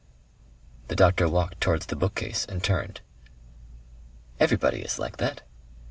The 0.87 0.95
doctor 0.95 1.29
walked 1.29 1.61
towards 1.61 1.85
the 1.85 1.95
bookcase 1.95 2.47
and 2.49 2.63
turned. 2.63 3.01
"Everybody 4.39 4.81
is 4.81 4.97
like 4.97 5.17
that... 5.17 5.43